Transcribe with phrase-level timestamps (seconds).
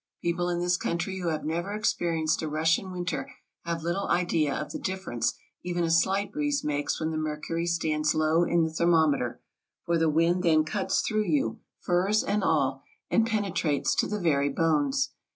[0.19, 3.29] People in this country who have never experienced a Russian win ter
[3.65, 8.15] have little idea of the difference even a slight breeze makes when the mercury stands
[8.15, 9.41] low in the thermometer,
[9.85, 14.19] for the wind then cuts through you, furs and all, and pene trates to the
[14.19, 15.11] very bones.